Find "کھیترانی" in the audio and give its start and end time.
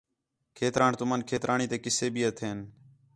1.29-1.65